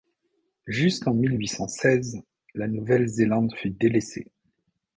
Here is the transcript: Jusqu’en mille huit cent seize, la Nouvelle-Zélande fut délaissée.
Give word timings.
Jusqu’en 0.65 1.13
mille 1.13 1.37
huit 1.39 1.45
cent 1.49 1.67
seize, 1.67 2.23
la 2.55 2.67
Nouvelle-Zélande 2.67 3.53
fut 3.53 3.69
délaissée. 3.69 4.31